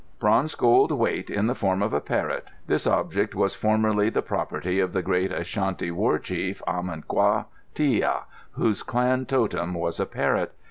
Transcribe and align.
"Bronze 0.19 0.55
gold 0.55 0.91
weight 0.91 1.29
in 1.29 1.45
the 1.45 1.53
form 1.53 1.83
of 1.83 1.93
a 1.93 2.01
parrot. 2.01 2.49
This 2.65 2.87
object 2.87 3.35
was 3.35 3.53
formerly 3.53 4.09
the 4.09 4.23
property 4.23 4.79
of 4.79 4.93
the 4.93 5.03
great 5.03 5.31
Ashanti 5.31 5.91
war 5.91 6.17
Chief, 6.17 6.59
Amankwa 6.67 7.45
Tia, 7.75 8.21
whose 8.53 8.81
clan 8.81 9.27
totem 9.27 9.75
was 9.75 9.99
a 9.99 10.07
parrot. 10.07 10.53